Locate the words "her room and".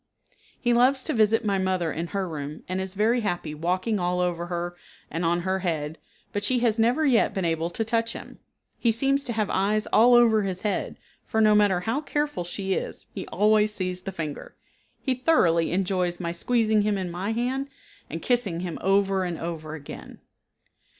2.07-2.81